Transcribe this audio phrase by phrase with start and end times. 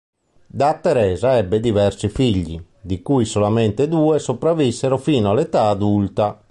[0.47, 6.39] Da Teresa ebbe diversi figli, di cui solamente due sopravvissero fino all'età adulta.